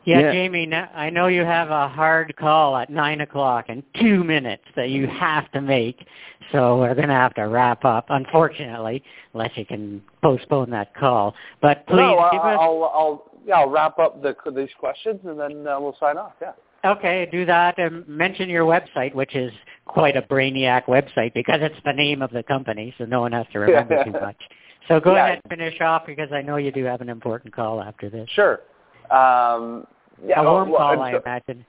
[0.04, 0.32] Yeah, Yeah.
[0.32, 4.64] Jamie, now, I know you have a hard call at 9 o'clock in two minutes
[4.76, 6.06] that you have to make,
[6.52, 9.02] so we're going to have to wrap up, unfortunately,
[9.34, 11.34] unless you can postpone that call.
[11.60, 12.58] But please no, I'll, give us...
[12.60, 16.32] I'll, I'll, yeah, I'll wrap up the, these questions and then uh, we'll sign off.
[16.40, 16.52] Yeah.
[16.84, 19.52] Okay, do that and mention your website, which is
[19.84, 23.46] quite a brainiac website because it's the name of the company, so no one has
[23.52, 24.36] to remember too much.
[24.88, 25.26] So go Yeah.
[25.26, 28.28] ahead and finish off because I know you do have an important call after this.
[28.30, 28.60] Sure.
[29.10, 29.86] Um,
[30.24, 31.66] yeah, a warm well, call, and I so- imagine.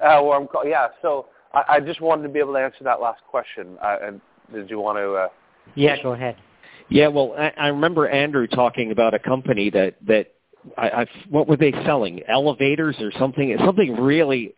[0.00, 0.66] Uh, warm call.
[0.66, 0.88] Yeah.
[1.02, 3.76] So I, I just wanted to be able to answer that last question.
[3.80, 4.20] Uh, and
[4.52, 5.12] did you want to?
[5.12, 5.28] Uh,
[5.76, 6.36] Yeah, go ahead.
[6.88, 10.32] Yeah, well, I, I remember Andrew talking about a company that that
[10.76, 12.20] I, I what were they selling?
[12.28, 13.56] Elevators or something?
[13.64, 14.54] Something really,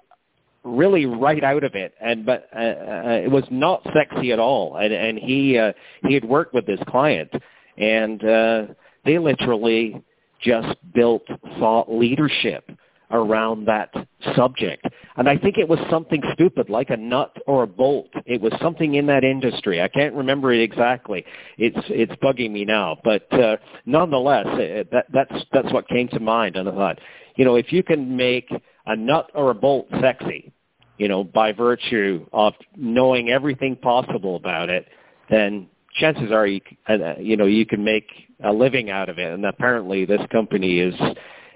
[0.62, 4.76] really right out of it, and but uh, uh, it was not sexy at all.
[4.76, 5.72] And and he uh,
[6.06, 7.30] he had worked with this client,
[7.76, 8.66] and uh,
[9.04, 10.02] they literally
[10.40, 11.22] just built
[11.58, 12.70] thought leadership
[13.10, 13.94] around that
[14.34, 14.86] subject.
[15.16, 18.10] And I think it was something stupid like a nut or a bolt.
[18.26, 19.80] It was something in that industry.
[19.82, 21.24] I can't remember it exactly.
[21.58, 26.20] It's it's bugging me now, but uh, nonetheless, uh, that that's that's what came to
[26.20, 26.56] mind.
[26.56, 26.98] And I thought,
[27.36, 28.50] you know, if you can make
[28.86, 30.52] a nut or a bolt sexy,
[30.98, 34.86] you know, by virtue of knowing everything possible about it,
[35.30, 38.08] then chances are you, uh, you know you can make
[38.42, 39.32] a living out of it.
[39.32, 40.94] And apparently, this company is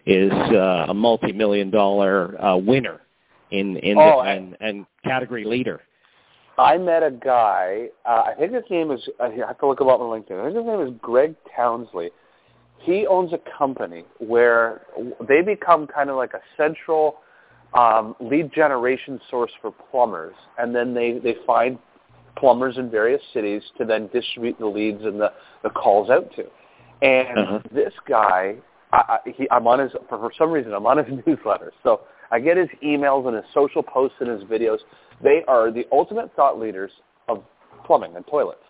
[0.09, 3.02] is uh, a multi-million dollar uh, winner
[3.50, 5.82] in in oh, the, and, and category leader.
[6.59, 7.88] I met a guy.
[8.04, 9.06] Uh, I think his name is.
[9.20, 10.40] I have to look him up on LinkedIn.
[10.40, 12.11] I think his name is Greg Townsley.
[12.80, 14.82] He owns a company where
[15.28, 17.18] they become kind of like a central
[17.74, 21.78] um, lead generation source for plumbers, and then they they find
[22.36, 25.32] plumbers in various cities to then distribute the leads and the
[25.62, 26.44] the calls out to.
[27.02, 27.61] And uh-huh.
[27.72, 28.56] this guy,
[28.93, 32.41] I, he, I'm on his for, for some reason I'm on his newsletter, so I
[32.41, 34.78] get his emails and his social posts and his videos.
[35.22, 36.91] They are the ultimate thought leaders
[37.28, 37.43] of
[37.84, 38.61] plumbing and toilets.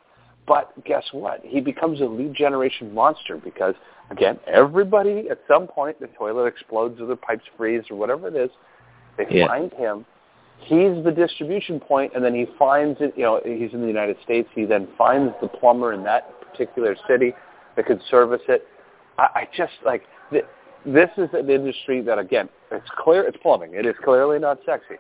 [0.47, 1.41] But guess what?
[1.45, 3.75] He becomes a lead generation monster because,
[4.11, 8.35] again, everybody at some point the toilet explodes or the pipes freeze or whatever it
[8.35, 8.51] is.
[9.19, 9.47] They yeah.
[9.47, 10.07] find him.
[10.61, 13.13] He's the distribution point, and then he finds it.
[13.17, 14.49] You know, he's in the United States.
[14.55, 17.35] He then finds the plumber in that particular city
[17.77, 18.67] that could service it.
[19.19, 23.75] I, I just like this is an industry that again, it's clear it's plumbing.
[23.75, 24.95] It is clearly not sexy,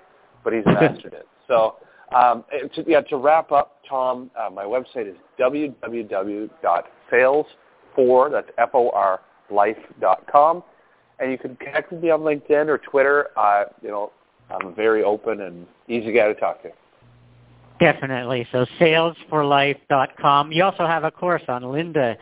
[0.44, 1.26] but he's mastered it.
[1.48, 1.76] So
[2.14, 2.44] um,
[2.74, 9.22] to, yeah, to wrap up, Tom, uh, my website is www.sales4 that's F O R
[9.50, 10.62] life.com,
[11.20, 13.28] and you can connect with me on LinkedIn or Twitter.
[13.34, 14.12] Uh, you know,
[14.50, 16.70] I'm a very open and easy guy to talk to.
[17.80, 18.46] Definitely.
[18.52, 20.52] So salesforlife.com.
[20.52, 22.18] You also have a course on Lynda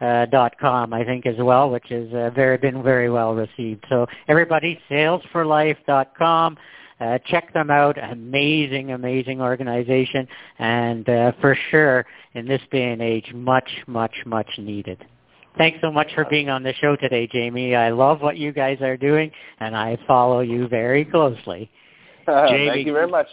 [0.00, 3.84] uh, dot com, I think, as well, which has uh, very been very well received.
[3.88, 6.58] So everybody, salesforlife.com.
[7.00, 7.96] Uh, check them out.
[8.12, 10.28] Amazing, amazing organization,
[10.58, 15.02] and uh, for sure, in this day and age, much, much, much needed.
[15.56, 17.74] Thanks so much for being on the show today, Jamie.
[17.74, 21.70] I love what you guys are doing, and I follow you very closely.
[22.26, 23.26] Jamie, Thank you very much.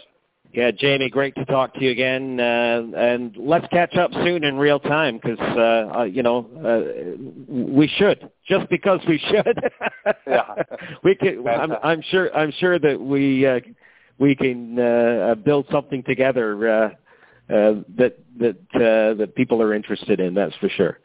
[0.52, 4.56] Yeah, Jamie, great to talk to you again, uh, and let's catch up soon in
[4.56, 7.16] real time because uh, uh, you know uh,
[7.48, 9.60] we should just because we should.
[10.26, 10.54] yeah,
[11.04, 11.46] we can.
[11.46, 12.34] I'm, I'm, sure.
[12.34, 13.60] I'm sure that we uh,
[14.18, 16.86] we can uh, build something together uh,
[17.52, 20.32] uh, that that uh, that people are interested in.
[20.32, 20.98] That's for sure.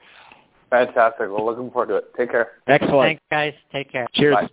[0.70, 1.28] Fantastic.
[1.30, 2.14] Well, looking forward to it.
[2.18, 2.54] Take care.
[2.68, 3.08] Excellent.
[3.08, 3.54] Thanks, guys.
[3.74, 4.08] Take care.
[4.14, 4.36] Cheers.
[4.36, 4.50] Bye.